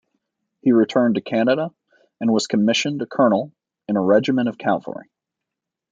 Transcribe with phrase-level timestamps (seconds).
[0.61, 1.69] He returned to Canada
[2.19, 3.51] and was commissioned a colonel
[3.87, 5.11] in a regiment of cavalry.